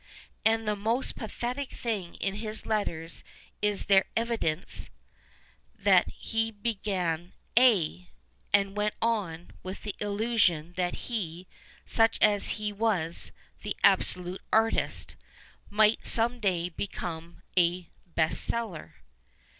[0.43, 3.23] And the most pathetic thing in his letters
[3.61, 4.89] is their evidence
[5.77, 8.07] that he began, aye!
[8.51, 11.45] and went on, with the illusion that he,
[11.85, 15.15] such as he was, the absolute artist,
[15.69, 18.95] might some day become a" best seller."